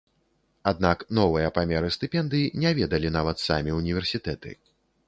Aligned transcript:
Аднак 0.71 1.03
новыя 1.17 1.51
памеры 1.57 1.93
стыпендый 1.97 2.45
не 2.65 2.75
ведалі 2.81 3.17
нават 3.19 3.47
самі 3.47 3.79
ўніверсітэты. 3.79 4.61